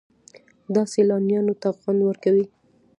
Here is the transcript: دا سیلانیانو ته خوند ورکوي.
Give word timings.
دا 0.73 0.83
سیلانیانو 0.93 1.53
ته 1.61 1.67
خوند 1.79 1.99
ورکوي. 2.05 2.45